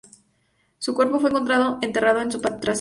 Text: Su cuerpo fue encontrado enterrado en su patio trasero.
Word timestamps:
Su 0.79 0.95
cuerpo 0.95 1.19
fue 1.19 1.29
encontrado 1.29 1.77
enterrado 1.83 2.21
en 2.21 2.31
su 2.31 2.41
patio 2.41 2.59
trasero. 2.59 2.69